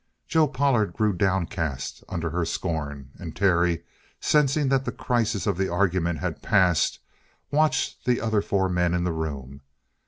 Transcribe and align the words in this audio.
Joe 0.27 0.47
Pollard 0.47 0.93
grew 0.93 1.13
downcast 1.13 2.03
under 2.09 2.31
her 2.31 2.43
scorn. 2.43 3.11
And 3.19 3.35
Terry, 3.35 3.83
sensing 4.19 4.69
that 4.69 4.83
the 4.83 4.91
crisis 4.91 5.45
of 5.45 5.59
the 5.59 5.69
argument 5.71 6.17
had 6.21 6.41
passed, 6.41 6.97
watched 7.51 8.05
the 8.05 8.19
other 8.19 8.41
four 8.41 8.67
men 8.67 8.95
in 8.95 9.03
the 9.03 9.13
room. 9.13 9.61